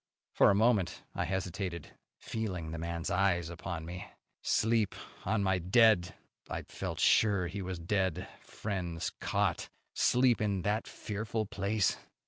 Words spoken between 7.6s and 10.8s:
was dead friend's cot! Sleep in